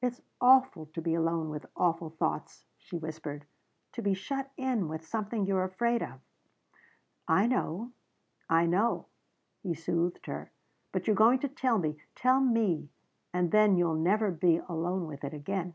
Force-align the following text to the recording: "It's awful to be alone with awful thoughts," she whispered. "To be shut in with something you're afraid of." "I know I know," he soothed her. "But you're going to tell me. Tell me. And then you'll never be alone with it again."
"It's 0.00 0.22
awful 0.40 0.86
to 0.86 1.02
be 1.02 1.14
alone 1.14 1.50
with 1.50 1.66
awful 1.76 2.08
thoughts," 2.08 2.64
she 2.78 2.96
whispered. 2.96 3.44
"To 3.92 4.00
be 4.00 4.14
shut 4.14 4.50
in 4.56 4.88
with 4.88 5.04
something 5.06 5.44
you're 5.44 5.62
afraid 5.62 6.02
of." 6.02 6.20
"I 7.28 7.46
know 7.46 7.92
I 8.48 8.64
know," 8.64 9.08
he 9.62 9.74
soothed 9.74 10.24
her. 10.24 10.50
"But 10.90 11.06
you're 11.06 11.14
going 11.16 11.40
to 11.40 11.48
tell 11.48 11.76
me. 11.76 11.98
Tell 12.14 12.40
me. 12.40 12.88
And 13.34 13.50
then 13.52 13.76
you'll 13.76 13.92
never 13.96 14.30
be 14.30 14.56
alone 14.56 15.06
with 15.06 15.22
it 15.22 15.34
again." 15.34 15.74